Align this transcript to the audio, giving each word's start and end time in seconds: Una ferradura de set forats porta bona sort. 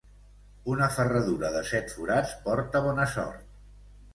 Una 0.75 0.87
ferradura 0.95 1.51
de 1.57 1.61
set 1.73 1.93
forats 1.97 2.33
porta 2.49 2.83
bona 2.89 3.07
sort. 3.17 3.47